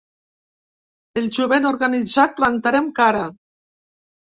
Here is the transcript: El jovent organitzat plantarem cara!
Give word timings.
El 1.21 1.29
jovent 1.39 1.69
organitzat 1.75 2.37
plantarem 2.43 2.93
cara! 3.05 3.25